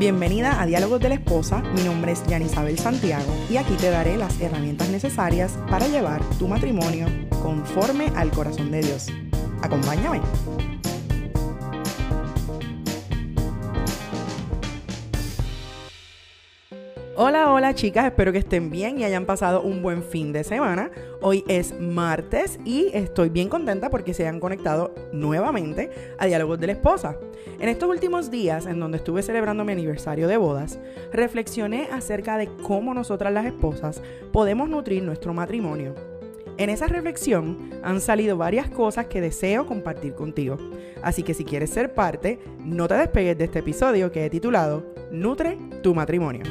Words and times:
Bienvenida 0.00 0.62
a 0.62 0.64
Diálogos 0.64 0.98
de 0.98 1.10
la 1.10 1.16
Esposa, 1.16 1.60
mi 1.74 1.82
nombre 1.82 2.12
es 2.12 2.26
Yanisabel 2.26 2.78
Santiago 2.78 3.36
y 3.50 3.58
aquí 3.58 3.74
te 3.74 3.90
daré 3.90 4.16
las 4.16 4.40
herramientas 4.40 4.88
necesarias 4.88 5.58
para 5.68 5.88
llevar 5.88 6.22
tu 6.38 6.48
matrimonio 6.48 7.06
conforme 7.42 8.10
al 8.16 8.30
corazón 8.30 8.70
de 8.70 8.80
Dios. 8.80 9.08
Acompáñame. 9.60 10.22
Hola, 17.22 17.52
hola 17.52 17.74
chicas, 17.74 18.06
espero 18.06 18.32
que 18.32 18.38
estén 18.38 18.70
bien 18.70 18.98
y 18.98 19.04
hayan 19.04 19.26
pasado 19.26 19.60
un 19.60 19.82
buen 19.82 20.02
fin 20.02 20.32
de 20.32 20.42
semana. 20.42 20.90
Hoy 21.20 21.44
es 21.48 21.78
martes 21.78 22.58
y 22.64 22.88
estoy 22.94 23.28
bien 23.28 23.50
contenta 23.50 23.90
porque 23.90 24.14
se 24.14 24.26
han 24.26 24.40
conectado 24.40 24.94
nuevamente 25.12 25.90
a 26.18 26.24
Diálogos 26.24 26.58
de 26.58 26.68
la 26.68 26.72
Esposa. 26.72 27.18
En 27.58 27.68
estos 27.68 27.90
últimos 27.90 28.30
días, 28.30 28.64
en 28.64 28.80
donde 28.80 28.96
estuve 28.96 29.20
celebrando 29.20 29.66
mi 29.66 29.72
aniversario 29.72 30.28
de 30.28 30.38
bodas, 30.38 30.78
reflexioné 31.12 31.88
acerca 31.92 32.38
de 32.38 32.48
cómo 32.62 32.94
nosotras 32.94 33.34
las 33.34 33.44
esposas 33.44 34.00
podemos 34.32 34.70
nutrir 34.70 35.02
nuestro 35.02 35.34
matrimonio. 35.34 35.94
En 36.56 36.70
esa 36.70 36.86
reflexión 36.86 37.70
han 37.82 38.00
salido 38.00 38.38
varias 38.38 38.70
cosas 38.70 39.08
que 39.08 39.20
deseo 39.20 39.66
compartir 39.66 40.14
contigo. 40.14 40.56
Así 41.02 41.22
que 41.22 41.34
si 41.34 41.44
quieres 41.44 41.68
ser 41.68 41.92
parte, 41.92 42.38
no 42.64 42.88
te 42.88 42.94
despegues 42.94 43.36
de 43.36 43.44
este 43.44 43.58
episodio 43.58 44.10
que 44.10 44.24
he 44.24 44.30
titulado 44.30 44.94
Nutre 45.10 45.58
tu 45.82 45.94
matrimonio. 45.94 46.44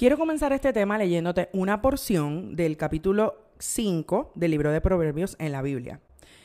Quiero 0.00 0.16
comenzar 0.16 0.54
este 0.54 0.72
tema 0.72 0.96
leyéndote 0.96 1.50
una 1.52 1.82
porción 1.82 2.56
del 2.56 2.78
capítulo 2.78 3.34
5 3.58 4.32
del 4.34 4.52
libro 4.52 4.72
de 4.72 4.80
Proverbios 4.80 5.36
en 5.38 5.52
la 5.52 5.60
Biblia. 5.60 6.00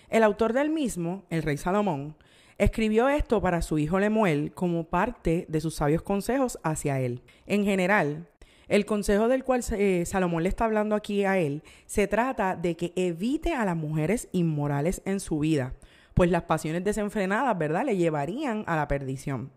El 0.10 0.24
autor 0.24 0.52
del 0.52 0.70
mismo, 0.70 1.24
el 1.30 1.42
rey 1.42 1.56
Salomón, 1.56 2.18
escribió 2.58 3.08
esto 3.08 3.42
para 3.42 3.62
su 3.62 3.80
hijo 3.80 3.98
Lemuel 3.98 4.52
como 4.54 4.90
parte 4.90 5.46
de 5.48 5.62
sus 5.62 5.76
sabios 5.76 6.02
consejos 6.02 6.60
hacia 6.64 7.00
él. 7.00 7.22
En 7.46 7.64
general, 7.64 8.28
el 8.68 8.86
consejo 8.86 9.30
del 9.30 9.46
cual 9.46 9.64
eh, 9.72 10.04
Salomón 10.06 10.44
le 10.44 10.50
está 10.50 10.66
hablando 10.66 10.94
aquí 10.94 11.24
a 11.24 11.38
él 11.38 11.64
se 11.86 12.08
trata 12.08 12.58
de 12.58 12.76
que 12.76 12.92
evite 12.98 13.54
a 13.54 13.64
las 13.64 13.78
mujeres 13.78 14.28
inmorales 14.34 15.02
en 15.06 15.22
su 15.22 15.40
vida, 15.40 15.76
pues 16.14 16.30
las 16.30 16.44
pasiones 16.44 16.84
desenfrenadas, 16.84 17.58
¿verdad?, 17.58 17.86
le 17.86 17.96
llevarían 17.96 18.66
a 18.68 18.76
la 18.76 18.90
perdición. 18.90 19.50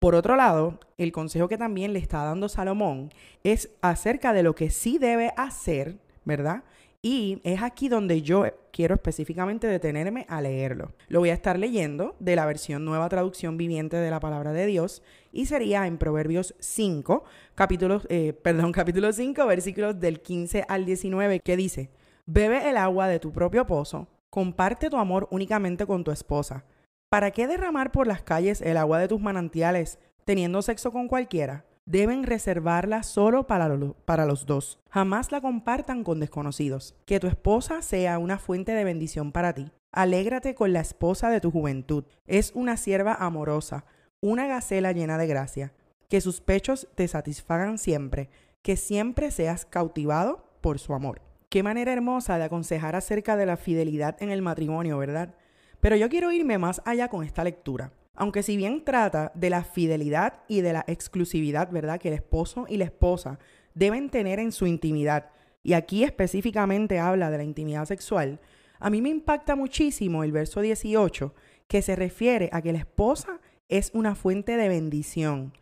Por 0.00 0.14
otro 0.14 0.34
lado, 0.34 0.80
el 0.96 1.12
consejo 1.12 1.46
que 1.46 1.58
también 1.58 1.92
le 1.92 1.98
está 1.98 2.24
dando 2.24 2.48
Salomón 2.48 3.10
es 3.44 3.68
acerca 3.82 4.32
de 4.32 4.42
lo 4.42 4.54
que 4.54 4.70
sí 4.70 4.96
debe 4.96 5.30
hacer, 5.36 5.98
¿verdad? 6.24 6.64
Y 7.02 7.42
es 7.44 7.62
aquí 7.62 7.90
donde 7.90 8.22
yo 8.22 8.46
quiero 8.72 8.94
específicamente 8.94 9.66
detenerme 9.66 10.24
a 10.30 10.40
leerlo. 10.40 10.94
Lo 11.08 11.18
voy 11.18 11.28
a 11.28 11.34
estar 11.34 11.58
leyendo 11.58 12.16
de 12.18 12.34
la 12.34 12.46
versión 12.46 12.86
nueva 12.86 13.10
traducción 13.10 13.58
viviente 13.58 13.98
de 13.98 14.10
la 14.10 14.20
palabra 14.20 14.54
de 14.54 14.64
Dios 14.64 15.02
y 15.32 15.44
sería 15.44 15.86
en 15.86 15.98
Proverbios 15.98 16.54
5, 16.60 17.22
capítulo, 17.54 18.00
eh, 18.08 18.32
perdón, 18.42 18.72
capítulo 18.72 19.12
5, 19.12 19.46
versículos 19.46 20.00
del 20.00 20.22
15 20.22 20.64
al 20.66 20.86
19, 20.86 21.40
que 21.40 21.58
dice, 21.58 21.90
Bebe 22.24 22.70
el 22.70 22.78
agua 22.78 23.06
de 23.06 23.20
tu 23.20 23.32
propio 23.32 23.66
pozo, 23.66 24.08
comparte 24.30 24.88
tu 24.88 24.96
amor 24.96 25.28
únicamente 25.30 25.84
con 25.84 26.04
tu 26.04 26.10
esposa 26.10 26.64
¿Para 27.10 27.32
qué 27.32 27.48
derramar 27.48 27.90
por 27.90 28.06
las 28.06 28.22
calles 28.22 28.60
el 28.60 28.76
agua 28.76 29.00
de 29.00 29.08
tus 29.08 29.20
manantiales 29.20 29.98
teniendo 30.24 30.62
sexo 30.62 30.92
con 30.92 31.08
cualquiera? 31.08 31.64
Deben 31.84 32.22
reservarla 32.22 33.02
solo 33.02 33.48
para, 33.48 33.66
los 33.66 34.46
dos. 34.46 34.78
Jamás 34.90 35.32
la 35.32 35.40
compartan 35.40 36.04
con 36.04 36.20
desconocidos. 36.20 36.94
Que 37.06 37.18
tu 37.18 37.26
esposa 37.26 37.82
sea 37.82 38.20
una 38.20 38.38
fuente 38.38 38.70
de 38.70 38.84
bendición 38.84 39.32
para 39.32 39.54
ti. 39.54 39.72
Alégrate 39.90 40.54
con 40.54 40.72
la 40.72 40.78
esposa 40.78 41.30
de 41.30 41.40
tu 41.40 41.50
juventud. 41.50 42.04
Es 42.28 42.52
una 42.54 42.76
sierva 42.76 43.14
amorosa, 43.14 43.84
una 44.20 44.46
gacela 44.46 44.92
llena 44.92 45.18
de 45.18 45.26
gracia. 45.26 45.72
Que 46.08 46.20
sus 46.20 46.40
pechos 46.40 46.86
te 46.94 47.08
satisfagan 47.08 47.78
siempre. 47.78 48.30
Que 48.62 48.76
siempre 48.76 49.32
seas 49.32 49.66
cautivado 49.66 50.44
por 50.60 50.78
su 50.78 50.94
amor. 50.94 51.22
Qué 51.48 51.64
manera 51.64 51.92
hermosa 51.92 52.38
de 52.38 52.44
aconsejar 52.44 52.94
acerca 52.94 53.36
de 53.36 53.46
la 53.46 53.56
fidelidad 53.56 54.16
en 54.22 54.30
el 54.30 54.42
matrimonio, 54.42 54.96
¿verdad? 54.96 55.34
Pero 55.80 55.96
yo 55.96 56.08
quiero 56.08 56.32
irme 56.32 56.58
más 56.58 56.82
allá 56.84 57.08
con 57.08 57.24
esta 57.24 57.44
lectura. 57.44 57.92
Aunque 58.14 58.42
si 58.42 58.56
bien 58.56 58.84
trata 58.84 59.32
de 59.34 59.50
la 59.50 59.64
fidelidad 59.64 60.40
y 60.46 60.60
de 60.60 60.74
la 60.74 60.84
exclusividad, 60.86 61.70
¿verdad? 61.70 61.98
Que 61.98 62.08
el 62.08 62.14
esposo 62.14 62.66
y 62.68 62.76
la 62.76 62.84
esposa 62.84 63.38
deben 63.74 64.10
tener 64.10 64.38
en 64.38 64.52
su 64.52 64.66
intimidad, 64.66 65.30
y 65.62 65.74
aquí 65.74 66.04
específicamente 66.04 66.98
habla 66.98 67.30
de 67.30 67.38
la 67.38 67.44
intimidad 67.44 67.86
sexual, 67.86 68.40
a 68.78 68.90
mí 68.90 69.02
me 69.02 69.10
impacta 69.10 69.56
muchísimo 69.56 70.24
el 70.24 70.32
verso 70.32 70.60
18, 70.60 71.34
que 71.68 71.82
se 71.82 71.96
refiere 71.96 72.48
a 72.52 72.62
que 72.62 72.72
la 72.72 72.78
esposa 72.78 73.40
es 73.68 73.90
una 73.94 74.14
fuente 74.14 74.56
de 74.56 74.68
bendición. 74.68 75.52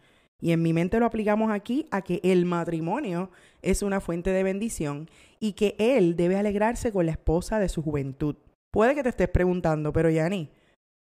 Y 0.41 0.53
en 0.53 0.63
mi 0.63 0.73
mente 0.73 1.01
lo 1.01 1.07
aplicamos 1.07 1.51
aquí 1.51 1.87
a 1.91 2.03
que 2.03 2.21
el 2.23 2.45
matrimonio 2.45 3.31
es 3.61 3.83
una 3.83 4.01
fuente 4.01 4.31
de 4.31 4.45
bendición 4.45 5.11
y 5.41 5.53
que 5.53 5.75
él 5.79 6.17
debe 6.17 6.37
alegrarse 6.37 6.93
con 6.93 7.07
la 7.07 7.13
esposa 7.13 7.59
de 7.59 7.69
su 7.69 7.83
juventud. 7.83 8.37
Puede 8.79 8.95
que 8.95 9.03
te 9.03 9.09
estés 9.09 9.29
preguntando, 9.29 9.93
pero 9.93 10.09
Yani, 10.09 10.53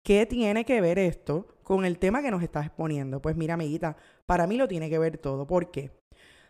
¿qué 0.03 0.25
tiene 0.25 0.65
que 0.65 0.81
ver 0.81 0.99
esto 0.99 1.47
con 1.63 1.85
el 1.85 1.99
tema 1.99 2.21
que 2.21 2.29
nos 2.29 2.43
estás 2.43 2.65
exponiendo? 2.65 3.21
Pues 3.21 3.37
mira, 3.37 3.53
amiguita, 3.53 3.95
para 4.25 4.45
mí 4.45 4.57
lo 4.57 4.67
tiene 4.67 4.89
que 4.89 4.99
ver 4.99 5.17
todo. 5.17 5.47
¿Por 5.47 5.71
qué? 5.71 5.89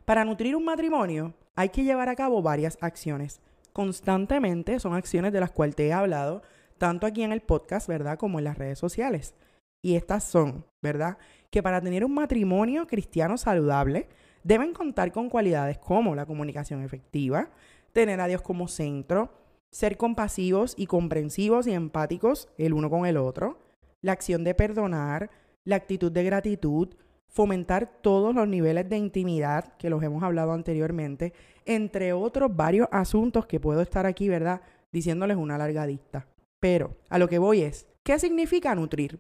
Para 0.03 0.25
nutrir 0.25 0.55
un 0.55 0.65
matrimonio 0.65 1.35
hay 1.53 1.69
que 1.69 1.83
llevar 1.83 2.09
a 2.09 2.15
cabo 2.15 2.41
varias 2.41 2.79
acciones. 2.81 3.39
Constantemente 3.71 4.79
son 4.79 4.95
acciones 4.95 5.31
de 5.31 5.39
las 5.39 5.51
cuales 5.51 5.75
te 5.75 5.85
he 5.85 5.93
hablado, 5.93 6.41
tanto 6.79 7.05
aquí 7.05 7.21
en 7.21 7.33
el 7.33 7.41
podcast, 7.41 7.87
¿verdad? 7.87 8.17
Como 8.17 8.39
en 8.39 8.45
las 8.45 8.57
redes 8.57 8.79
sociales. 8.79 9.35
Y 9.83 9.97
estas 9.97 10.23
son, 10.23 10.65
¿verdad? 10.81 11.19
Que 11.51 11.61
para 11.61 11.81
tener 11.81 12.03
un 12.03 12.15
matrimonio 12.15 12.87
cristiano 12.87 13.37
saludable, 13.37 14.09
deben 14.43 14.73
contar 14.73 15.11
con 15.11 15.29
cualidades 15.29 15.77
como 15.77 16.15
la 16.15 16.25
comunicación 16.25 16.81
efectiva, 16.81 17.51
tener 17.93 18.19
a 18.21 18.25
Dios 18.25 18.41
como 18.41 18.67
centro, 18.67 19.40
ser 19.71 19.97
compasivos 19.97 20.73
y 20.77 20.87
comprensivos 20.87 21.67
y 21.67 21.71
empáticos 21.71 22.49
el 22.57 22.73
uno 22.73 22.89
con 22.89 23.05
el 23.05 23.17
otro, 23.17 23.57
la 24.01 24.11
acción 24.11 24.43
de 24.43 24.53
perdonar, 24.53 25.29
la 25.63 25.77
actitud 25.77 26.11
de 26.11 26.23
gratitud, 26.23 26.89
fomentar 27.27 28.01
todos 28.01 28.35
los 28.35 28.47
niveles 28.47 28.89
de 28.89 28.97
intimidad 28.97 29.77
que 29.77 29.89
los 29.89 30.03
hemos 30.03 30.23
hablado 30.23 30.51
anteriormente, 30.51 31.33
entre 31.65 32.11
otros 32.11 32.55
varios 32.55 32.89
asuntos 32.91 33.45
que 33.45 33.59
puedo 33.59 33.81
estar 33.81 34.05
aquí, 34.05 34.27
¿verdad? 34.27 34.61
Diciéndoles 34.91 35.37
una 35.37 35.57
largadista. 35.57 36.27
Pero 36.59 36.97
a 37.09 37.17
lo 37.17 37.29
que 37.29 37.39
voy 37.39 37.61
es, 37.61 37.87
¿qué 38.03 38.19
significa 38.19 38.75
nutrir? 38.75 39.19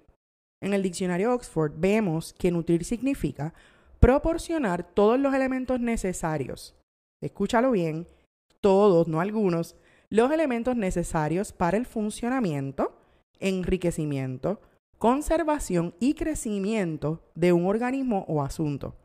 En 0.61 0.73
el 0.73 0.83
diccionario 0.83 1.33
Oxford 1.33 1.73
vemos 1.77 2.33
que 2.33 2.51
nutrir 2.51 2.83
significa 2.83 3.53
proporcionar 3.99 4.83
todos 4.83 5.19
los 5.19 5.33
elementos 5.33 5.79
necesarios. 5.79 6.75
Escúchalo 7.21 7.71
bien, 7.71 8.07
todos, 8.59 9.07
no 9.07 9.21
algunos, 9.21 9.75
los 10.11 10.29
elementos 10.31 10.75
necesarios 10.75 11.53
para 11.53 11.77
el 11.77 11.85
funcionamiento, 11.85 12.95
enriquecimiento, 13.39 14.59
conservación 14.97 15.95
y 15.99 16.13
crecimiento 16.13 17.23
de 17.33 17.53
un 17.53 17.65
organismo 17.65 18.25
o 18.27 18.43
asunto. 18.43 18.97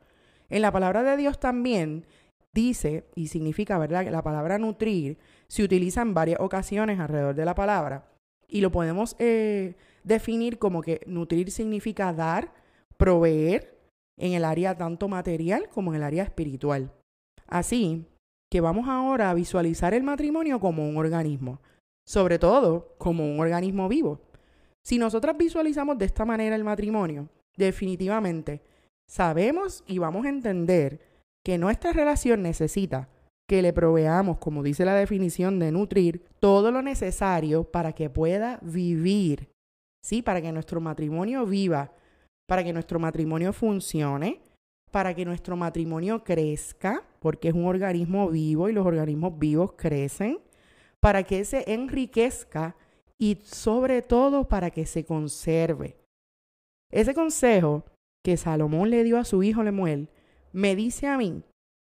En 0.49 0.61
la 0.61 0.71
palabra 0.71 1.03
de 1.03 1.15
Dios 1.15 1.39
también 1.39 2.05
dice 2.53 3.05
y 3.15 3.27
significa, 3.27 3.77
¿verdad?, 3.77 4.03
que 4.03 4.11
la 4.11 4.21
palabra 4.21 4.59
nutrir 4.59 5.17
se 5.47 5.63
utiliza 5.63 6.01
en 6.01 6.13
varias 6.13 6.41
ocasiones 6.41 6.99
alrededor 6.99 7.35
de 7.35 7.45
la 7.45 7.55
palabra 7.55 8.11
y 8.49 8.59
lo 8.59 8.71
podemos 8.71 9.15
eh, 9.17 9.75
definir 10.03 10.59
como 10.59 10.81
que 10.81 11.01
nutrir 11.07 11.51
significa 11.51 12.11
dar, 12.11 12.53
proveer 12.97 13.79
en 14.17 14.33
el 14.33 14.43
área 14.43 14.75
tanto 14.75 15.07
material 15.07 15.69
como 15.69 15.91
en 15.91 15.97
el 15.97 16.03
área 16.03 16.23
espiritual. 16.23 16.91
Así, 17.47 18.05
que 18.49 18.61
vamos 18.61 18.87
ahora 18.87 19.29
a 19.29 19.33
visualizar 19.33 19.93
el 19.93 20.03
matrimonio 20.03 20.59
como 20.59 20.87
un 20.87 20.97
organismo, 20.97 21.59
sobre 22.05 22.39
todo 22.39 22.95
como 22.97 23.29
un 23.29 23.39
organismo 23.39 23.87
vivo. 23.89 24.21
Si 24.83 24.97
nosotras 24.97 25.37
visualizamos 25.37 25.97
de 25.97 26.05
esta 26.05 26.25
manera 26.25 26.55
el 26.55 26.63
matrimonio, 26.63 27.27
definitivamente 27.57 28.61
sabemos 29.09 29.83
y 29.87 29.97
vamos 29.97 30.25
a 30.25 30.29
entender 30.29 31.01
que 31.43 31.57
nuestra 31.57 31.91
relación 31.91 32.41
necesita 32.41 33.09
que 33.47 33.61
le 33.61 33.73
proveamos, 33.73 34.37
como 34.37 34.63
dice 34.63 34.85
la 34.85 34.95
definición 34.95 35.59
de 35.59 35.71
nutrir, 35.71 36.25
todo 36.39 36.71
lo 36.71 36.81
necesario 36.81 37.63
para 37.63 37.93
que 37.93 38.09
pueda 38.09 38.59
vivir, 38.61 39.49
¿sí? 40.03 40.21
Para 40.21 40.41
que 40.41 40.51
nuestro 40.51 40.81
matrimonio 40.81 41.45
viva, 41.45 41.93
para 42.45 42.63
que 42.63 42.73
nuestro 42.73 42.99
matrimonio 42.99 43.53
funcione, 43.53 44.41
para 44.97 45.13
que 45.13 45.25
nuestro 45.25 45.55
matrimonio 45.55 46.23
crezca, 46.23 47.03
porque 47.19 47.49
es 47.49 47.53
un 47.53 47.67
organismo 47.67 48.31
vivo 48.31 48.67
y 48.67 48.73
los 48.73 48.83
organismos 48.83 49.37
vivos 49.37 49.73
crecen, 49.73 50.39
para 50.99 51.21
que 51.21 51.45
se 51.45 51.71
enriquezca 51.71 52.75
y 53.19 53.35
sobre 53.43 54.01
todo 54.01 54.47
para 54.47 54.71
que 54.71 54.87
se 54.87 55.05
conserve. 55.05 55.97
Ese 56.91 57.13
consejo 57.13 57.85
que 58.25 58.37
Salomón 58.37 58.89
le 58.89 59.03
dio 59.03 59.19
a 59.19 59.23
su 59.23 59.43
hijo 59.43 59.61
Lemuel 59.61 60.09
me 60.51 60.75
dice 60.75 61.05
a 61.05 61.15
mí 61.15 61.43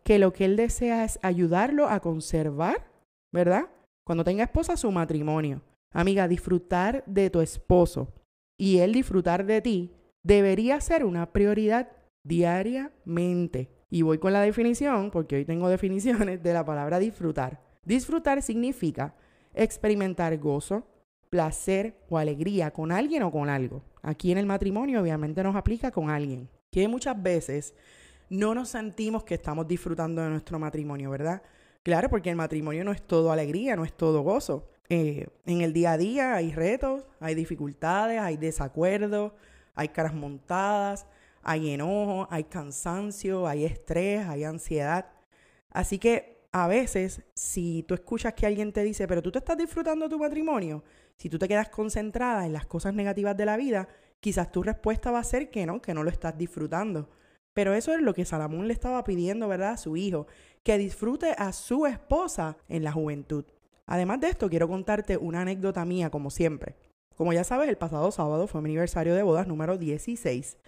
que 0.03 0.19
lo 0.19 0.33
que 0.33 0.45
él 0.45 0.57
desea 0.57 1.05
es 1.05 1.21
ayudarlo 1.23 1.89
a 1.89 2.01
conservar, 2.01 2.91
¿verdad? 3.33 3.69
Cuando 4.05 4.25
tenga 4.25 4.43
esposa, 4.43 4.77
su 4.77 4.91
matrimonio. 4.91 5.63
Amiga, 5.95 6.27
disfrutar 6.27 7.05
de 7.07 7.31
tu 7.31 7.41
esposo. 7.41 8.13
y 8.59 8.79
Él 8.79 8.95
disfrutar 8.95 9.47
de 9.47 9.61
ti 9.63 9.93
debería 10.25 10.81
ser 10.81 11.05
una 11.05 11.31
prioridad 11.31 11.96
diariamente. 12.27 13.71
Y 13.89 14.03
voy 14.03 14.19
con 14.19 14.33
la 14.33 14.41
definición, 14.41 15.11
porque 15.11 15.37
hoy 15.37 15.45
tengo 15.45 15.69
definiciones 15.69 16.43
de 16.43 16.53
la 16.53 16.65
palabra 16.65 16.99
disfrutar. 16.99 17.61
Disfrutar 17.85 18.43
significa 18.43 19.15
experimentar 19.55 20.37
gozo, 20.39 20.87
placer 21.31 21.97
o 22.09 22.19
alegría 22.19 22.73
con 22.73 22.93
alguien 22.93 23.23
o 23.23 23.31
con 23.31 23.49
algo. 23.49 23.83
Aquí 24.03 24.33
en 24.33 24.39
el 24.39 24.47
matrimonio 24.47 25.01
obviamente 25.01 25.43
nos 25.43 25.57
aplica 25.57 25.91
con 25.91 26.11
alguien. 26.11 26.49
Que 26.71 26.89
muchas 26.89 27.21
veces 27.23 27.75
no 28.29 28.55
nos 28.55 28.71
sentimos 28.71 29.25
que 29.25 29.35
estamos 29.35 29.67
disfrutando 29.67 30.23
de 30.23 30.31
nuestro 30.31 30.59
matrimonio, 30.59 31.11
¿verdad? 31.11 31.43
Claro, 31.83 32.09
porque 32.11 32.31
el 32.31 32.37
matrimonio 32.37 32.85
no 32.85 32.91
es 32.91 33.03
todo 33.03 33.31
alegría, 33.31 33.77
no 33.77 33.85
es 33.85 33.93
todo 33.93 34.23
gozo. 34.23 34.69
Eh, 34.89 35.29
en 35.47 35.61
el 35.61 35.73
día 35.73 35.93
a 35.93 35.99
día 35.99 36.35
hay 36.35 36.53
retos, 36.53 37.05
hay 37.21 37.35
dificultades, 37.35 38.21
hay 38.21 38.37
desacuerdos, 38.37 39.33
hay 39.75 39.89
caras 39.89 40.15
montadas, 40.15 41.07
hay 41.49 41.71
enojo, 41.71 42.27
hay 42.29 42.43
cansancio, 42.45 43.47
hay 43.47 43.65
estrés, 43.65 44.27
hay 44.27 44.43
ansiedad. 44.43 45.07
Así 45.71 45.99
que 46.01 46.45
a 46.51 46.67
veces, 46.67 47.23
si 47.35 47.85
tú 47.85 47.95
escuchas 47.95 48.35
que 48.35 48.47
alguien 48.47 48.73
te 48.73 48.83
dice, 48.83 49.07
pero 49.07 49.23
tú 49.23 49.31
te 49.31 49.39
estás 49.39 49.57
disfrutando 49.57 50.09
tu 50.09 50.19
matrimonio, 50.19 50.83
si 51.17 51.31
tú 51.31 51.39
te 51.39 51.47
quedas 51.47 51.69
concentrada 51.69 52.47
en 52.47 52.53
las 52.53 52.67
cosas 52.67 52.95
negativas 52.95 53.37
de 53.37 53.45
la 53.45 53.57
vida, 53.57 53.89
quizás 54.19 54.51
tu 54.51 54.65
respuesta 54.65 55.13
va 55.13 55.21
a 55.21 55.25
ser 55.25 55.49
que 55.51 55.67
no, 55.67 55.81
que 55.81 55.95
no 55.95 56.03
lo 56.03 56.11
estás 56.11 56.37
disfrutando. 56.37 57.11
Pero 57.55 57.75
eso 57.75 57.95
es 57.95 58.01
lo 58.01 58.13
que 58.13 58.25
Salomón 58.25 58.67
le 58.67 58.73
estaba 58.73 59.05
pidiendo, 59.05 59.47
¿verdad? 59.47 59.71
A 59.71 59.77
su 59.77 59.97
hijo, 59.97 60.27
que 60.65 60.79
disfrute 60.79 61.33
a 61.39 61.53
su 61.53 61.87
esposa 61.87 62.57
en 62.69 62.83
la 62.83 62.91
juventud. 62.91 63.45
Además 63.87 64.21
de 64.21 64.31
esto, 64.31 64.51
quiero 64.51 64.67
contarte 64.67 65.17
una 65.17 65.43
anécdota 65.43 65.85
mía, 65.85 66.11
como 66.11 66.31
siempre. 66.31 66.75
Como 67.15 67.33
ya 67.33 67.45
sabes, 67.45 67.69
el 67.69 67.79
pasado 67.79 68.11
sábado 68.11 68.49
fue 68.49 68.63
mi 68.63 68.71
aniversario 68.71 69.15
de 69.15 69.23
bodas 69.23 69.47
número 69.47 69.79
16. 69.79 70.59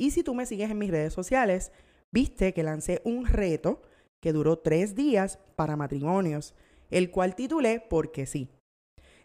Y 0.00 0.12
si 0.12 0.22
tú 0.22 0.34
me 0.34 0.46
sigues 0.46 0.70
en 0.70 0.78
mis 0.78 0.90
redes 0.90 1.12
sociales, 1.12 1.72
viste 2.10 2.54
que 2.54 2.62
lancé 2.62 3.02
un 3.04 3.26
reto 3.26 3.82
que 4.20 4.32
duró 4.32 4.58
tres 4.58 4.94
días 4.94 5.38
para 5.56 5.76
matrimonios, 5.76 6.54
el 6.90 7.10
cual 7.10 7.34
titulé 7.34 7.84
Porque 7.86 8.24
sí. 8.24 8.48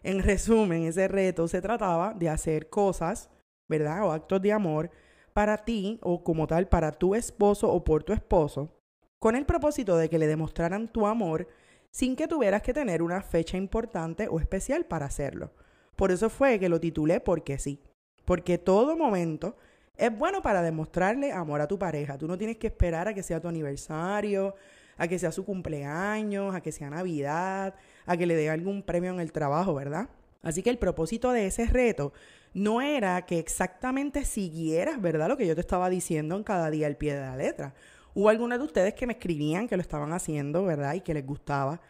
En 0.02 0.22
resumen, 0.22 0.82
ese 0.82 1.08
reto 1.08 1.48
se 1.48 1.62
trataba 1.62 2.12
de 2.12 2.28
hacer 2.28 2.68
cosas, 2.68 3.30
¿verdad? 3.66 4.04
O 4.04 4.12
actos 4.12 4.42
de 4.42 4.52
amor 4.52 4.90
para 5.32 5.64
ti 5.64 5.98
o 6.02 6.22
como 6.22 6.46
tal 6.46 6.68
para 6.68 6.92
tu 6.92 7.14
esposo 7.14 7.72
o 7.72 7.82
por 7.82 8.04
tu 8.04 8.12
esposo, 8.12 8.78
con 9.18 9.34
el 9.34 9.46
propósito 9.46 9.96
de 9.96 10.10
que 10.10 10.18
le 10.18 10.26
demostraran 10.26 10.92
tu 10.92 11.06
amor 11.06 11.48
sin 11.90 12.16
que 12.16 12.28
tuvieras 12.28 12.60
que 12.60 12.74
tener 12.74 13.00
una 13.00 13.22
fecha 13.22 13.56
importante 13.56 14.28
o 14.28 14.38
especial 14.40 14.84
para 14.84 15.06
hacerlo. 15.06 15.54
Por 15.96 16.12
eso 16.12 16.28
fue 16.28 16.58
que 16.58 16.68
lo 16.68 16.80
titulé 16.80 17.20
Porque 17.20 17.56
sí. 17.56 17.80
Porque 18.26 18.58
todo 18.58 18.94
momento 18.94 19.56
es 19.96 20.16
bueno 20.16 20.42
para 20.42 20.62
demostrarle 20.62 21.32
amor 21.32 21.60
a 21.60 21.68
tu 21.68 21.78
pareja. 21.78 22.18
Tú 22.18 22.26
no 22.26 22.36
tienes 22.36 22.58
que 22.58 22.66
esperar 22.66 23.08
a 23.08 23.14
que 23.14 23.22
sea 23.22 23.40
tu 23.40 23.48
aniversario, 23.48 24.54
a 24.96 25.08
que 25.08 25.18
sea 25.18 25.32
su 25.32 25.44
cumpleaños, 25.44 26.54
a 26.54 26.60
que 26.60 26.72
sea 26.72 26.90
Navidad, 26.90 27.74
a 28.04 28.16
que 28.16 28.26
le 28.26 28.36
dé 28.36 28.50
algún 28.50 28.82
premio 28.82 29.12
en 29.12 29.20
el 29.20 29.32
trabajo, 29.32 29.74
¿verdad? 29.74 30.08
Así 30.42 30.62
que 30.62 30.70
el 30.70 30.78
propósito 30.78 31.32
de 31.32 31.46
ese 31.46 31.66
reto 31.66 32.12
no 32.54 32.80
era 32.80 33.26
que 33.26 33.38
exactamente 33.38 34.24
siguieras, 34.24 35.00
¿verdad? 35.00 35.28
Lo 35.28 35.36
que 35.36 35.46
yo 35.46 35.54
te 35.54 35.60
estaba 35.60 35.90
diciendo 35.90 36.36
en 36.36 36.44
cada 36.44 36.70
día 36.70 36.86
al 36.86 36.96
pie 36.96 37.14
de 37.14 37.20
la 37.20 37.36
letra. 37.36 37.74
Hubo 38.14 38.28
algunos 38.28 38.58
de 38.58 38.64
ustedes 38.64 38.94
que 38.94 39.06
me 39.06 39.14
escribían 39.14 39.68
que 39.68 39.76
lo 39.76 39.82
estaban 39.82 40.12
haciendo, 40.12 40.64
¿verdad? 40.64 40.94
Y 40.94 41.00
que 41.00 41.12
les 41.12 41.26
gustaba. 41.26 41.80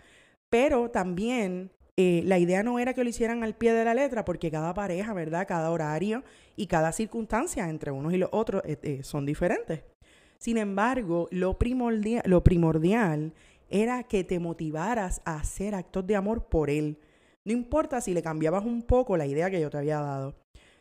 Pero 0.49 0.91
también 0.91 1.70
eh, 1.98 2.22
la 2.26 2.38
idea 2.38 2.62
no 2.62 2.78
era 2.78 2.93
que 2.93 3.02
lo 3.02 3.08
hicieran 3.08 3.43
al 3.43 3.54
pie 3.54 3.72
de 3.72 3.84
la 3.84 3.94
letra, 3.94 4.25
porque 4.25 4.50
cada 4.50 4.75
pareja, 4.75 5.14
¿verdad? 5.14 5.46
Cada 5.48 5.70
horario 5.70 6.25
y 6.54 6.66
cada 6.66 6.93
circunstancia 6.93 7.69
entre 7.70 7.90
unos 7.90 8.12
y 8.12 8.19
los 8.19 8.28
otros 8.32 8.62
eh, 8.66 8.78
eh, 8.82 9.02
son 9.02 9.25
diferentes. 9.25 9.82
Sin 10.38 10.58
embargo, 10.58 11.26
lo 11.31 11.58
primordial, 11.58 12.22
lo 12.26 12.44
primordial 12.44 13.32
era 13.70 14.02
que 14.02 14.25
te 14.25 14.38
motivaras 14.38 15.22
a 15.25 15.37
hacer 15.37 15.75
actos 15.75 16.06
de 16.06 16.16
amor 16.16 16.44
por 16.48 16.69
él. 16.69 16.98
No 17.44 17.52
importa 17.52 18.02
si 18.02 18.12
le 18.12 18.22
cambiabas 18.22 18.64
un 18.64 18.82
poco 18.82 19.16
la 19.16 19.26
idea 19.26 19.50
que 19.50 19.60
yo 19.60 19.70
te 19.70 19.78
había 19.78 20.00
dado. 20.00 20.34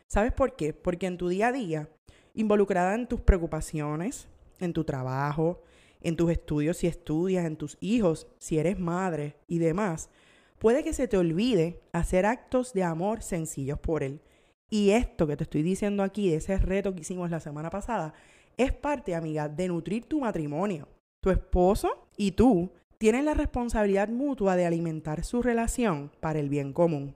¿Sabes 0.08 0.32
por 0.32 0.54
qué? 0.54 0.74
Porque 0.74 1.06
en 1.06 1.16
tu 1.16 1.28
día 1.28 1.48
a 1.48 1.52
día, 1.52 1.88
involucrada 2.34 2.94
en 2.94 3.08
tus 3.08 3.20
preocupaciones, 3.22 4.28
en 4.60 4.74
tu 4.74 4.84
trabajo, 4.84 5.62
en 6.02 6.14
tus 6.14 6.30
estudios 6.30 6.76
si 6.76 6.86
estudias, 6.86 7.46
en 7.46 7.56
tus 7.56 7.78
hijos, 7.80 8.26
si 8.38 8.58
eres 8.58 8.78
madre 8.78 9.36
y 9.48 9.58
demás, 9.58 10.10
puede 10.58 10.82
que 10.82 10.92
se 10.92 11.08
te 11.08 11.16
olvide 11.16 11.80
hacer 11.92 12.26
actos 12.26 12.72
de 12.72 12.82
amor 12.82 13.22
sencillos 13.22 13.78
por 13.78 14.02
él. 14.02 14.20
Y 14.68 14.90
esto 14.90 15.26
que 15.26 15.36
te 15.36 15.44
estoy 15.44 15.62
diciendo 15.62 16.02
aquí, 16.02 16.30
de 16.30 16.36
ese 16.36 16.58
reto 16.58 16.94
que 16.94 17.00
hicimos 17.00 17.30
la 17.30 17.40
semana 17.40 17.70
pasada, 17.70 18.14
es 18.56 18.72
parte, 18.72 19.14
amiga, 19.14 19.48
de 19.48 19.68
nutrir 19.68 20.04
tu 20.04 20.20
matrimonio. 20.20 20.88
Tu 21.20 21.30
esposo 21.30 22.08
y 22.16 22.32
tú 22.32 22.72
tienen 22.98 23.26
la 23.26 23.34
responsabilidad 23.34 24.08
mutua 24.08 24.56
de 24.56 24.66
alimentar 24.66 25.24
su 25.24 25.42
relación 25.42 26.10
para 26.20 26.38
el 26.38 26.48
bien 26.48 26.72
común. 26.72 27.14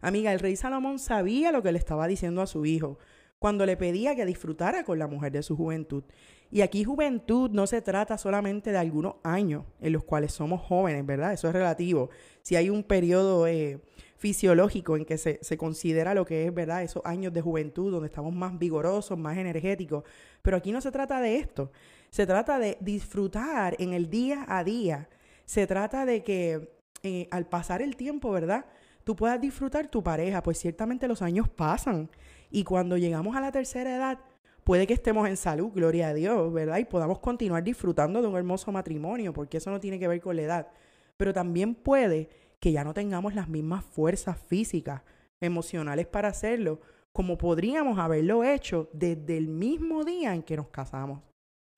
Amiga, 0.00 0.32
el 0.32 0.38
rey 0.38 0.54
Salomón 0.54 0.98
sabía 0.98 1.50
lo 1.50 1.62
que 1.62 1.72
le 1.72 1.78
estaba 1.78 2.06
diciendo 2.06 2.40
a 2.40 2.46
su 2.46 2.64
hijo 2.64 2.98
cuando 3.38 3.64
le 3.66 3.76
pedía 3.76 4.16
que 4.16 4.26
disfrutara 4.26 4.84
con 4.84 4.98
la 4.98 5.06
mujer 5.06 5.32
de 5.32 5.42
su 5.42 5.56
juventud. 5.56 6.04
Y 6.50 6.62
aquí 6.62 6.84
juventud 6.84 7.50
no 7.50 7.66
se 7.66 7.82
trata 7.82 8.18
solamente 8.18 8.72
de 8.72 8.78
algunos 8.78 9.16
años 9.22 9.64
en 9.80 9.92
los 9.92 10.04
cuales 10.04 10.32
somos 10.32 10.62
jóvenes, 10.62 11.04
¿verdad? 11.04 11.32
Eso 11.32 11.48
es 11.48 11.54
relativo. 11.54 12.10
Si 12.42 12.56
hay 12.56 12.70
un 12.70 12.82
periodo 12.82 13.46
eh, 13.46 13.80
fisiológico 14.16 14.96
en 14.96 15.04
que 15.04 15.18
se, 15.18 15.38
se, 15.42 15.56
considera 15.58 16.14
lo 16.14 16.24
que 16.24 16.46
es, 16.46 16.54
¿verdad? 16.54 16.82
Esos 16.82 17.04
años 17.04 17.32
de 17.32 17.42
juventud 17.42 17.92
donde 17.92 18.08
estamos 18.08 18.32
más 18.32 18.58
vigorosos, 18.58 19.18
más 19.18 19.36
energéticos. 19.36 20.04
Pero 20.42 20.56
aquí 20.56 20.72
no 20.72 20.80
se 20.80 20.90
trata 20.90 21.20
de 21.20 21.36
esto. 21.36 21.70
Se 22.10 22.26
trata 22.26 22.58
de 22.58 22.78
disfrutar 22.80 23.76
en 23.78 23.92
el 23.92 24.08
día 24.08 24.46
a 24.48 24.64
día. 24.64 25.08
Se 25.44 25.66
trata 25.66 26.06
de 26.06 26.22
que 26.22 26.78
eh, 27.02 27.28
al 27.30 27.46
pasar 27.46 27.82
el 27.82 27.94
tiempo, 27.96 28.30
¿verdad? 28.30 28.64
Tú 29.04 29.14
puedas 29.14 29.40
disfrutar 29.40 29.88
tu 29.88 30.02
pareja, 30.02 30.42
pues 30.42 30.58
ciertamente 30.58 31.08
los 31.08 31.22
años 31.22 31.48
pasan. 31.48 32.10
Y 32.50 32.64
cuando 32.64 32.96
llegamos 32.96 33.36
a 33.36 33.40
la 33.40 33.52
tercera 33.52 33.94
edad, 33.94 34.18
puede 34.64 34.86
que 34.86 34.94
estemos 34.94 35.28
en 35.28 35.36
salud, 35.36 35.70
gloria 35.74 36.08
a 36.08 36.14
Dios, 36.14 36.52
¿verdad? 36.52 36.78
Y 36.78 36.84
podamos 36.84 37.18
continuar 37.18 37.62
disfrutando 37.62 38.20
de 38.20 38.28
un 38.28 38.36
hermoso 38.36 38.72
matrimonio, 38.72 39.32
porque 39.32 39.58
eso 39.58 39.70
no 39.70 39.80
tiene 39.80 39.98
que 39.98 40.08
ver 40.08 40.20
con 40.20 40.36
la 40.36 40.42
edad. 40.42 40.68
Pero 41.16 41.32
también 41.32 41.74
puede 41.74 42.28
que 42.60 42.72
ya 42.72 42.84
no 42.84 42.94
tengamos 42.94 43.34
las 43.34 43.48
mismas 43.48 43.84
fuerzas 43.84 44.38
físicas, 44.38 45.02
emocionales 45.40 46.06
para 46.06 46.28
hacerlo, 46.28 46.80
como 47.12 47.38
podríamos 47.38 47.98
haberlo 47.98 48.44
hecho 48.44 48.88
desde 48.92 49.36
el 49.36 49.48
mismo 49.48 50.04
día 50.04 50.34
en 50.34 50.42
que 50.42 50.56
nos 50.56 50.68
casamos. 50.68 51.20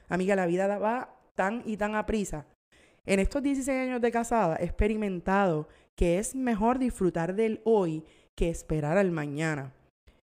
Amiga, 0.08 0.34
la 0.34 0.46
vida 0.46 0.78
va 0.78 1.14
tan 1.34 1.62
y 1.64 1.76
tan 1.76 1.94
a 1.94 2.06
prisa. 2.06 2.46
En 3.06 3.20
estos 3.20 3.42
16 3.42 3.88
años 3.88 4.00
de 4.00 4.10
casada 4.10 4.56
he 4.56 4.64
experimentado 4.64 5.68
que 5.94 6.18
es 6.18 6.34
mejor 6.34 6.78
disfrutar 6.78 7.34
del 7.34 7.60
hoy 7.64 8.04
que 8.34 8.50
esperar 8.50 8.98
al 8.98 9.10
mañana. 9.10 9.72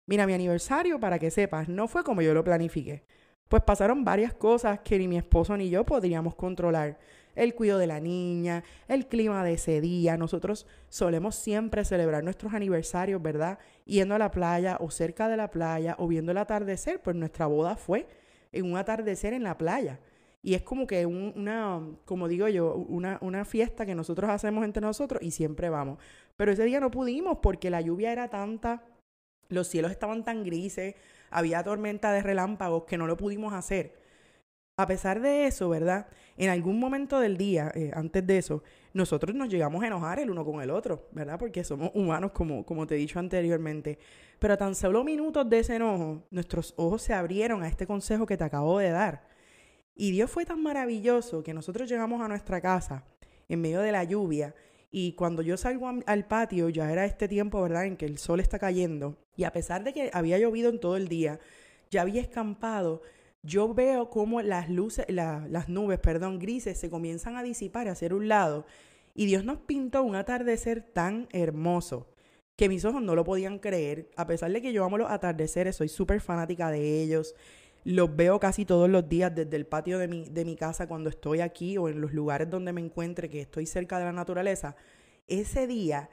Mira, 0.05 0.27
mi 0.27 0.33
aniversario, 0.33 0.99
para 0.99 1.17
que 1.17 1.31
sepas, 1.31 1.69
no 1.69 1.87
fue 1.87 2.03
como 2.03 2.21
yo 2.21 2.33
lo 2.33 2.43
planifiqué. 2.43 3.05
Pues 3.47 3.63
pasaron 3.63 4.03
varias 4.03 4.33
cosas 4.33 4.79
que 4.81 4.97
ni 4.97 5.07
mi 5.07 5.17
esposo 5.17 5.55
ni 5.55 5.69
yo 5.69 5.85
podríamos 5.85 6.35
controlar. 6.35 6.97
El 7.35 7.55
cuidado 7.55 7.79
de 7.79 7.87
la 7.87 7.99
niña, 7.99 8.63
el 8.87 9.07
clima 9.07 9.43
de 9.43 9.53
ese 9.53 9.79
día. 9.81 10.17
Nosotros 10.17 10.67
solemos 10.89 11.35
siempre 11.35 11.85
celebrar 11.85 12.23
nuestros 12.23 12.53
aniversarios, 12.53 13.21
¿verdad? 13.21 13.59
Yendo 13.85 14.15
a 14.15 14.19
la 14.19 14.29
playa 14.31 14.77
o 14.79 14.91
cerca 14.91 15.29
de 15.29 15.37
la 15.37 15.49
playa 15.49 15.95
o 15.97 16.07
viendo 16.07 16.31
el 16.31 16.37
atardecer. 16.37 17.01
Pues 17.01 17.15
nuestra 17.15 17.47
boda 17.47 17.75
fue 17.75 18.07
en 18.51 18.65
un 18.71 18.77
atardecer 18.77 19.33
en 19.33 19.43
la 19.43 19.57
playa. 19.57 19.99
Y 20.43 20.55
es 20.55 20.61
como 20.61 20.85
que 20.85 21.05
una, 21.05 21.81
como 22.05 22.27
digo 22.27 22.49
yo, 22.49 22.75
una, 22.75 23.17
una 23.21 23.45
fiesta 23.45 23.85
que 23.85 23.95
nosotros 23.95 24.29
hacemos 24.29 24.65
entre 24.65 24.81
nosotros 24.81 25.23
y 25.23 25.31
siempre 25.31 25.69
vamos. 25.69 25.99
Pero 26.35 26.51
ese 26.51 26.65
día 26.65 26.81
no 26.81 26.91
pudimos 26.91 27.37
porque 27.41 27.69
la 27.69 27.81
lluvia 27.81 28.11
era 28.11 28.27
tanta 28.29 28.83
los 29.49 29.67
cielos 29.67 29.91
estaban 29.91 30.23
tan 30.23 30.43
grises, 30.43 30.95
había 31.29 31.63
tormenta 31.63 32.11
de 32.11 32.21
relámpagos 32.21 32.83
que 32.83 32.97
no 32.97 33.07
lo 33.07 33.17
pudimos 33.17 33.53
hacer. 33.53 34.03
A 34.75 34.87
pesar 34.87 35.21
de 35.21 35.45
eso, 35.45 35.69
¿verdad? 35.69 36.07
En 36.35 36.49
algún 36.49 36.79
momento 36.79 37.19
del 37.19 37.37
día, 37.37 37.71
eh, 37.75 37.91
antes 37.93 38.25
de 38.25 38.39
eso, 38.39 38.63
nosotros 38.93 39.35
nos 39.35 39.49
llegamos 39.49 39.83
a 39.83 39.87
enojar 39.87 40.19
el 40.19 40.31
uno 40.31 40.43
con 40.43 40.61
el 40.63 40.71
otro, 40.71 41.09
¿verdad? 41.11 41.37
Porque 41.37 41.63
somos 41.63 41.91
humanos, 41.93 42.31
como, 42.31 42.65
como 42.65 42.87
te 42.87 42.95
he 42.95 42.97
dicho 42.97 43.19
anteriormente. 43.19 43.99
Pero 44.39 44.55
a 44.55 44.57
tan 44.57 44.73
solo 44.73 45.03
minutos 45.03 45.47
de 45.47 45.59
ese 45.59 45.75
enojo, 45.75 46.23
nuestros 46.31 46.73
ojos 46.75 47.03
se 47.03 47.13
abrieron 47.13 47.61
a 47.61 47.67
este 47.67 47.85
consejo 47.85 48.25
que 48.25 48.35
te 48.35 48.43
acabo 48.43 48.79
de 48.79 48.89
dar. 48.89 49.27
Y 49.95 50.11
Dios 50.11 50.31
fue 50.31 50.43
tan 50.43 50.63
maravilloso 50.63 51.43
que 51.43 51.53
nosotros 51.53 51.87
llegamos 51.87 52.19
a 52.21 52.27
nuestra 52.27 52.59
casa 52.59 53.03
en 53.47 53.61
medio 53.61 53.81
de 53.81 53.91
la 53.91 54.03
lluvia 54.03 54.55
y 54.95 55.13
cuando 55.13 55.41
yo 55.41 55.57
salgo 55.57 55.89
al 56.05 56.27
patio, 56.27 56.69
ya 56.69 56.91
era 56.91 57.03
este 57.03 57.27
tiempo, 57.27 57.59
¿verdad?, 57.63 57.87
en 57.87 57.97
que 57.97 58.05
el 58.05 58.19
sol 58.19 58.39
está 58.39 58.59
cayendo. 58.59 59.17
Y 59.35 59.43
a 59.43 59.51
pesar 59.51 59.83
de 59.83 59.91
que 59.91 60.11
había 60.13 60.37
llovido 60.37 60.69
en 60.69 60.79
todo 60.79 60.97
el 60.97 61.07
día, 61.07 61.39
ya 61.89 62.03
había 62.03 62.21
escampado, 62.21 63.01
yo 63.41 63.73
veo 63.73 64.11
cómo 64.11 64.43
las 64.43 64.69
luces, 64.69 65.07
las 65.09 65.67
nubes, 65.67 65.97
perdón, 65.97 66.37
grises 66.37 66.79
se 66.79 66.91
comienzan 66.91 67.37
a 67.37 67.41
disipar 67.41 67.87
hacia 67.87 68.13
un 68.13 68.27
lado. 68.27 68.67
Y 69.15 69.25
Dios 69.25 69.43
nos 69.43 69.57
pintó 69.57 70.03
un 70.03 70.15
atardecer 70.15 70.83
tan 70.83 71.27
hermoso. 71.31 72.07
que 72.55 72.69
mis 72.69 72.85
ojos 72.85 73.01
no 73.01 73.15
lo 73.15 73.23
podían 73.23 73.59
creer, 73.59 74.11
a 74.15 74.27
pesar 74.27 74.51
de 74.51 74.61
que 74.61 74.73
yo 74.73 74.83
amo 74.83 74.97
los 74.97 75.09
atardeceres, 75.09 75.75
soy 75.75 75.89
súper 75.89 76.21
fanática 76.21 76.69
de 76.69 77.01
ellos, 77.01 77.35
los 77.83 78.15
veo 78.15 78.39
casi 78.39 78.65
todos 78.65 78.89
los 78.89 79.07
días 79.09 79.33
desde 79.33 79.55
el 79.55 79.65
patio 79.65 79.97
de 79.97 80.07
mi, 80.07 80.29
de 80.29 80.45
mi 80.45 80.55
casa 80.55 80.87
cuando 80.87 81.09
estoy 81.09 81.41
aquí 81.41 81.77
o 81.77 81.89
en 81.89 82.01
los 82.01 82.13
lugares 82.13 82.49
donde 82.49 82.73
me 82.73 82.81
encuentre, 82.81 83.29
que 83.29 83.41
estoy 83.41 83.65
cerca 83.65 83.99
de 83.99 84.05
la 84.05 84.11
naturaleza. 84.11 84.75
Ese 85.27 85.67
día, 85.67 86.09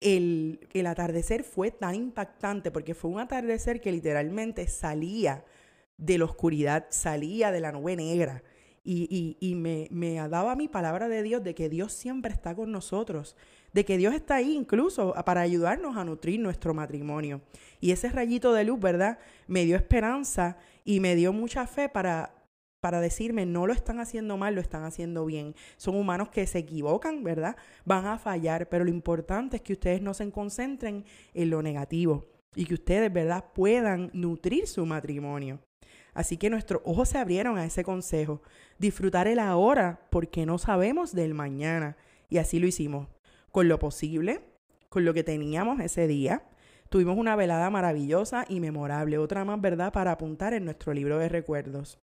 el, 0.00 0.68
el 0.72 0.86
atardecer 0.86 1.42
fue 1.42 1.70
tan 1.70 1.94
impactante 1.94 2.70
porque 2.70 2.94
fue 2.94 3.10
un 3.10 3.20
atardecer 3.20 3.80
que 3.80 3.92
literalmente 3.92 4.66
salía 4.68 5.44
de 5.96 6.18
la 6.18 6.26
oscuridad, 6.26 6.86
salía 6.90 7.50
de 7.50 7.60
la 7.60 7.72
nube 7.72 7.96
negra. 7.96 8.42
Y, 8.88 9.36
y, 9.40 9.56
me, 9.56 9.88
me 9.90 10.14
daba 10.28 10.54
mi 10.54 10.68
palabra 10.68 11.08
de 11.08 11.24
Dios 11.24 11.42
de 11.42 11.56
que 11.56 11.68
Dios 11.68 11.92
siempre 11.92 12.32
está 12.32 12.54
con 12.54 12.70
nosotros, 12.70 13.34
de 13.76 13.84
que 13.84 13.98
Dios 13.98 14.14
está 14.14 14.36
ahí 14.36 14.56
incluso 14.56 15.12
para 15.26 15.42
ayudarnos 15.42 15.98
a 15.98 16.04
nutrir 16.04 16.40
nuestro 16.40 16.72
matrimonio. 16.72 17.42
Y 17.78 17.90
ese 17.90 18.08
rayito 18.08 18.54
de 18.54 18.64
luz, 18.64 18.80
¿verdad? 18.80 19.18
Me 19.48 19.66
dio 19.66 19.76
esperanza 19.76 20.56
y 20.82 20.98
me 20.98 21.14
dio 21.14 21.34
mucha 21.34 21.66
fe 21.66 21.90
para, 21.90 22.32
para 22.80 23.02
decirme, 23.02 23.44
no 23.44 23.66
lo 23.66 23.74
están 23.74 24.00
haciendo 24.00 24.38
mal, 24.38 24.54
lo 24.54 24.62
están 24.62 24.84
haciendo 24.84 25.26
bien. 25.26 25.54
Son 25.76 25.94
humanos 25.94 26.30
que 26.30 26.46
se 26.46 26.60
equivocan, 26.60 27.22
¿verdad? 27.22 27.54
Van 27.84 28.06
a 28.06 28.16
fallar, 28.16 28.70
pero 28.70 28.82
lo 28.82 28.90
importante 28.90 29.56
es 29.56 29.62
que 29.62 29.74
ustedes 29.74 30.00
no 30.00 30.14
se 30.14 30.30
concentren 30.30 31.04
en 31.34 31.50
lo 31.50 31.60
negativo 31.60 32.24
y 32.54 32.64
que 32.64 32.72
ustedes, 32.72 33.12
¿verdad?, 33.12 33.44
puedan 33.54 34.08
nutrir 34.14 34.66
su 34.68 34.86
matrimonio. 34.86 35.60
Así 36.14 36.38
que 36.38 36.48
nuestros 36.48 36.80
ojos 36.86 37.10
se 37.10 37.18
abrieron 37.18 37.58
a 37.58 37.66
ese 37.66 37.84
consejo. 37.84 38.40
Disfrutar 38.78 39.28
el 39.28 39.38
ahora 39.38 40.00
porque 40.08 40.46
no 40.46 40.56
sabemos 40.56 41.14
del 41.14 41.34
mañana. 41.34 41.98
Y 42.30 42.38
así 42.38 42.58
lo 42.58 42.66
hicimos. 42.66 43.08
Con 43.56 43.68
lo 43.68 43.78
posible, 43.78 44.40
con 44.90 45.06
lo 45.06 45.14
que 45.14 45.24
teníamos 45.24 45.80
ese 45.80 46.06
día. 46.06 46.42
Tuvimos 46.90 47.16
una 47.16 47.36
velada 47.36 47.70
maravillosa 47.70 48.44
y 48.50 48.60
memorable. 48.60 49.16
Otra 49.16 49.46
más, 49.46 49.58
¿verdad?, 49.62 49.94
para 49.94 50.12
apuntar 50.12 50.52
en 50.52 50.66
nuestro 50.66 50.92
libro 50.92 51.16
de 51.16 51.30
recuerdos. 51.30 51.98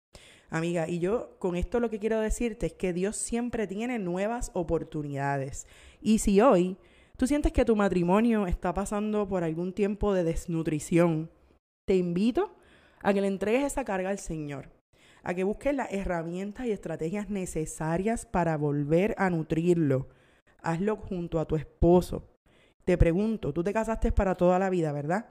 Amiga, 0.50 0.89
y 0.89 0.98
yo 0.98 1.38
con 1.38 1.55
esto 1.55 1.79
lo 1.79 1.91
que 1.91 2.00
quiero 2.00 2.19
decirte 2.19 2.65
es 2.65 2.74
que 2.74 2.91
Dios 2.91 3.17
siempre 3.17 3.67
tiene 3.67 4.00
nuevas 4.00 4.50
oportunidades. 4.55 5.67
Y 6.01 6.17
si 6.17 6.41
hoy 6.41 6.75
tú 7.17 7.27
sientes 7.27 7.51
que 7.51 7.65
tu 7.65 7.75
matrimonio 7.75 8.48
está 8.48 8.74
pasando 8.74 9.27
por 9.27 9.43
algún 9.43 9.74
tiempo 9.74 10.12
de 10.15 10.24
desnutrición, 10.24 11.29
te 11.86 11.95
invito 11.95 12.55
a 13.03 13.13
que 13.13 13.22
le 13.22 13.27
entregues 13.27 13.63
esa 13.63 13.86
carga 13.86 14.10
al 14.10 14.17
Señor, 14.17 14.72
a 15.22 15.36
que 15.36 15.43
busques 15.43 15.75
las 15.75 15.93
herramientas 15.93 16.65
y 16.65 16.72
estrategias 16.72 17.29
necesarias 17.29 18.25
para 18.25 18.57
volver 18.57 19.13
a 19.19 19.29
nutrirlo. 19.29 20.07
Hazlo 20.63 20.96
junto 20.96 21.39
a 21.39 21.46
tu 21.46 21.55
esposo. 21.55 22.29
Te 22.86 22.98
pregunto, 22.98 23.53
tú 23.53 23.63
te 23.63 23.74
casaste 23.74 24.12
para 24.12 24.36
toda 24.36 24.58
la 24.60 24.70
vida, 24.70 24.91
¿verdad? 24.91 25.29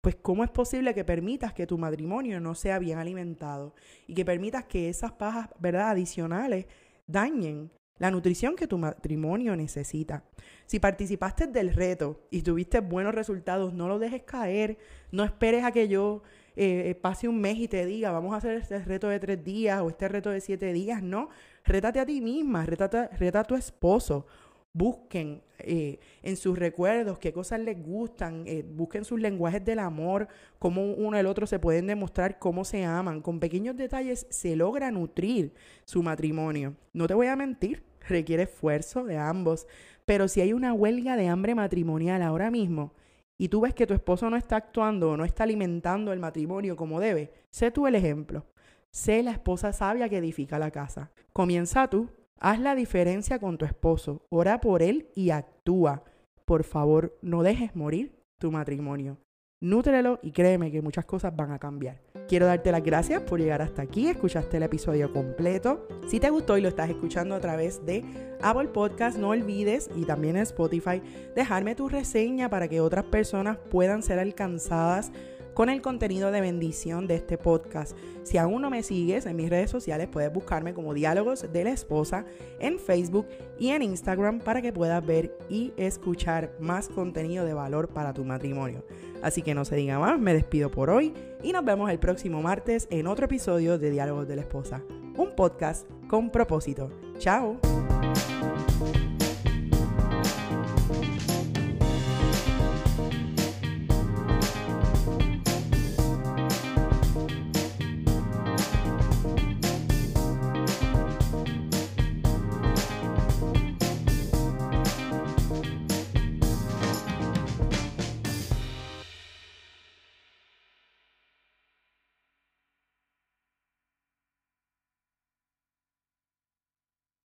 Pues 0.00 0.16
¿cómo 0.16 0.44
es 0.44 0.50
posible 0.50 0.94
que 0.94 1.04
permitas 1.04 1.52
que 1.52 1.66
tu 1.66 1.76
matrimonio 1.76 2.40
no 2.40 2.54
sea 2.54 2.78
bien 2.78 2.98
alimentado 2.98 3.74
y 4.06 4.14
que 4.14 4.24
permitas 4.24 4.64
que 4.64 4.88
esas 4.88 5.12
pajas, 5.12 5.50
¿verdad?, 5.58 5.90
adicionales 5.90 6.66
dañen 7.06 7.70
la 7.98 8.10
nutrición 8.10 8.56
que 8.56 8.66
tu 8.66 8.78
matrimonio 8.78 9.54
necesita. 9.54 10.24
Si 10.64 10.80
participaste 10.80 11.48
del 11.48 11.74
reto 11.74 12.26
y 12.30 12.40
tuviste 12.40 12.80
buenos 12.80 13.14
resultados, 13.14 13.74
no 13.74 13.88
lo 13.88 13.98
dejes 13.98 14.22
caer, 14.22 14.78
no 15.12 15.22
esperes 15.22 15.64
a 15.64 15.70
que 15.70 15.86
yo 15.86 16.22
eh, 16.56 16.94
pase 17.00 17.28
un 17.28 17.38
mes 17.40 17.58
y 17.58 17.68
te 17.68 17.84
diga, 17.84 18.10
vamos 18.10 18.32
a 18.32 18.38
hacer 18.38 18.56
este 18.56 18.78
reto 18.78 19.08
de 19.08 19.20
tres 19.20 19.44
días 19.44 19.82
o 19.82 19.90
este 19.90 20.08
reto 20.08 20.30
de 20.30 20.40
siete 20.40 20.72
días. 20.72 21.02
No, 21.02 21.28
rétate 21.62 22.00
a 22.00 22.06
ti 22.06 22.22
misma, 22.22 22.64
rétate, 22.64 23.08
reta 23.08 23.40
a 23.40 23.44
tu 23.44 23.54
esposo. 23.54 24.26
Busquen 24.72 25.42
eh, 25.58 25.98
en 26.22 26.36
sus 26.36 26.58
recuerdos 26.58 27.18
qué 27.18 27.32
cosas 27.32 27.60
les 27.60 27.82
gustan, 27.82 28.44
eh, 28.46 28.64
busquen 28.66 29.04
sus 29.04 29.20
lenguajes 29.20 29.64
del 29.64 29.80
amor, 29.80 30.28
cómo 30.58 30.92
uno 30.92 31.16
y 31.16 31.20
el 31.20 31.26
otro 31.26 31.46
se 31.46 31.58
pueden 31.58 31.86
demostrar 31.86 32.38
cómo 32.38 32.64
se 32.64 32.84
aman. 32.84 33.20
Con 33.20 33.40
pequeños 33.40 33.76
detalles 33.76 34.26
se 34.30 34.54
logra 34.54 34.90
nutrir 34.90 35.52
su 35.84 36.02
matrimonio. 36.02 36.76
No 36.92 37.06
te 37.06 37.14
voy 37.14 37.26
a 37.26 37.36
mentir, 37.36 37.82
requiere 38.08 38.44
esfuerzo 38.44 39.04
de 39.04 39.16
ambos, 39.16 39.66
pero 40.04 40.28
si 40.28 40.40
hay 40.40 40.52
una 40.52 40.72
huelga 40.72 41.16
de 41.16 41.28
hambre 41.28 41.54
matrimonial 41.54 42.22
ahora 42.22 42.50
mismo, 42.50 42.94
y 43.40 43.48
tú 43.48 43.62
ves 43.62 43.72
que 43.72 43.86
tu 43.86 43.94
esposo 43.94 44.28
no 44.28 44.36
está 44.36 44.56
actuando 44.56 45.12
o 45.12 45.16
no 45.16 45.24
está 45.24 45.44
alimentando 45.44 46.12
el 46.12 46.20
matrimonio 46.20 46.76
como 46.76 47.00
debe, 47.00 47.32
sé 47.48 47.70
tú 47.70 47.86
el 47.86 47.94
ejemplo. 47.94 48.44
Sé 48.90 49.22
la 49.22 49.30
esposa 49.30 49.72
sabia 49.72 50.10
que 50.10 50.18
edifica 50.18 50.58
la 50.58 50.70
casa. 50.70 51.10
Comienza 51.32 51.88
tú, 51.88 52.10
haz 52.40 52.58
la 52.58 52.74
diferencia 52.74 53.38
con 53.38 53.58
tu 53.58 53.64
esposo, 53.64 54.26
ora 54.30 54.60
por 54.60 54.82
él 54.82 55.08
y 55.14 55.30
actúa. 55.30 56.02
Por 56.44 56.64
favor, 56.64 57.16
no 57.22 57.42
dejes 57.42 57.76
morir 57.76 58.18
tu 58.38 58.50
matrimonio. 58.50 59.18
Nútrelo 59.62 60.18
y 60.22 60.32
créeme 60.32 60.72
que 60.72 60.80
muchas 60.80 61.04
cosas 61.04 61.36
van 61.36 61.52
a 61.52 61.58
cambiar. 61.58 62.00
Quiero 62.26 62.46
darte 62.46 62.72
las 62.72 62.82
gracias 62.82 63.20
por 63.20 63.38
llegar 63.38 63.60
hasta 63.60 63.82
aquí, 63.82 64.08
escuchaste 64.08 64.56
el 64.56 64.62
episodio 64.62 65.12
completo. 65.12 65.86
Si 66.08 66.18
te 66.18 66.30
gustó 66.30 66.56
y 66.56 66.62
lo 66.62 66.68
estás 66.68 66.88
escuchando 66.88 67.34
a 67.34 67.40
través 67.40 67.84
de 67.84 68.02
Apple 68.40 68.68
Podcast, 68.68 69.18
no 69.18 69.28
olvides, 69.28 69.90
y 69.94 70.06
también 70.06 70.36
en 70.36 70.42
Spotify, 70.44 71.02
dejarme 71.36 71.74
tu 71.74 71.90
reseña 71.90 72.48
para 72.48 72.68
que 72.68 72.80
otras 72.80 73.04
personas 73.04 73.58
puedan 73.70 74.02
ser 74.02 74.18
alcanzadas 74.18 75.12
con 75.54 75.68
el 75.68 75.82
contenido 75.82 76.30
de 76.30 76.40
bendición 76.40 77.06
de 77.06 77.16
este 77.16 77.38
podcast. 77.38 77.96
Si 78.22 78.38
aún 78.38 78.62
no 78.62 78.70
me 78.70 78.82
sigues 78.82 79.26
en 79.26 79.36
mis 79.36 79.50
redes 79.50 79.70
sociales, 79.70 80.08
puedes 80.10 80.32
buscarme 80.32 80.74
como 80.74 80.94
Diálogos 80.94 81.46
de 81.52 81.64
la 81.64 81.70
Esposa 81.70 82.24
en 82.58 82.78
Facebook 82.78 83.26
y 83.58 83.70
en 83.70 83.82
Instagram 83.82 84.40
para 84.40 84.62
que 84.62 84.72
puedas 84.72 85.04
ver 85.04 85.36
y 85.48 85.72
escuchar 85.76 86.52
más 86.60 86.88
contenido 86.88 87.44
de 87.44 87.54
valor 87.54 87.88
para 87.88 88.12
tu 88.12 88.24
matrimonio. 88.24 88.84
Así 89.22 89.42
que 89.42 89.54
no 89.54 89.64
se 89.64 89.76
diga 89.76 89.98
más, 89.98 90.18
me 90.18 90.34
despido 90.34 90.70
por 90.70 90.90
hoy 90.90 91.12
y 91.42 91.52
nos 91.52 91.64
vemos 91.64 91.90
el 91.90 91.98
próximo 91.98 92.42
martes 92.42 92.86
en 92.90 93.06
otro 93.06 93.26
episodio 93.26 93.78
de 93.78 93.90
Diálogos 93.90 94.26
de 94.28 94.36
la 94.36 94.42
Esposa, 94.42 94.82
un 95.16 95.34
podcast 95.36 95.86
con 96.08 96.30
propósito. 96.30 96.90
Chao. 97.18 97.58